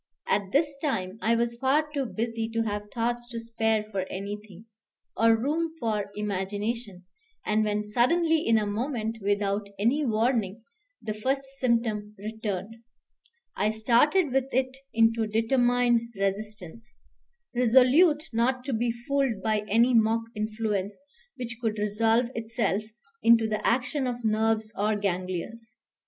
At 0.27 0.51
this 0.51 0.75
time 0.81 1.19
I 1.21 1.35
was 1.35 1.59
far 1.59 1.87
too 1.93 2.07
busy 2.07 2.49
to 2.53 2.63
have 2.63 2.89
thoughts 2.91 3.27
to 3.29 3.39
spare 3.39 3.83
for 3.83 4.07
anything, 4.11 4.65
or 5.15 5.37
room 5.37 5.75
for 5.79 6.09
imagination; 6.15 7.03
and 7.45 7.63
when 7.63 7.85
suddenly 7.85 8.43
in 8.43 8.57
a 8.57 8.65
moment, 8.65 9.19
without 9.21 9.67
any 9.77 10.03
warning, 10.03 10.63
the 11.03 11.13
first 11.13 11.43
symptom 11.59 12.15
returned, 12.17 12.77
I 13.55 13.69
started 13.69 14.31
with 14.33 14.51
it 14.51 14.75
into 14.91 15.27
determined 15.27 16.11
resistance, 16.15 16.95
resolute 17.53 18.23
not 18.33 18.63
to 18.65 18.73
be 18.73 18.91
fooled 19.07 19.43
by 19.43 19.59
any 19.69 19.93
mock 19.93 20.23
influence 20.35 20.99
which 21.35 21.57
could 21.61 21.77
resolve 21.77 22.31
itself 22.33 22.81
into 23.21 23.47
the 23.47 23.63
action 23.63 24.07
of 24.07 24.23
nerves 24.25 24.71
or 24.75 24.95
ganglions. 24.95 25.77